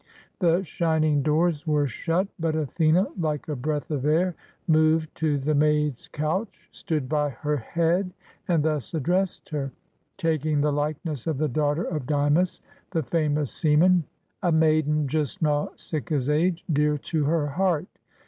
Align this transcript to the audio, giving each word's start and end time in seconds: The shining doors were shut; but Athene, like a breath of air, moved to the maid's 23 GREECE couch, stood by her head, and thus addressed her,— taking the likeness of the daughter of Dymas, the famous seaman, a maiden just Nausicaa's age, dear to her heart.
The 0.39 0.63
shining 0.63 1.21
doors 1.21 1.67
were 1.67 1.85
shut; 1.85 2.27
but 2.39 2.55
Athene, 2.55 3.05
like 3.19 3.47
a 3.47 3.55
breath 3.55 3.91
of 3.91 4.03
air, 4.03 4.33
moved 4.67 5.13
to 5.17 5.37
the 5.37 5.53
maid's 5.53 6.07
23 6.07 6.09
GREECE 6.09 6.11
couch, 6.11 6.69
stood 6.71 7.07
by 7.07 7.29
her 7.29 7.57
head, 7.57 8.11
and 8.47 8.63
thus 8.63 8.95
addressed 8.95 9.49
her,— 9.49 9.71
taking 10.17 10.61
the 10.61 10.73
likeness 10.73 11.27
of 11.27 11.37
the 11.37 11.47
daughter 11.47 11.83
of 11.83 12.07
Dymas, 12.07 12.61
the 12.89 13.03
famous 13.03 13.51
seaman, 13.51 14.03
a 14.41 14.51
maiden 14.51 15.07
just 15.07 15.39
Nausicaa's 15.43 16.29
age, 16.29 16.65
dear 16.73 16.97
to 16.97 17.25
her 17.25 17.45
heart. 17.49 17.85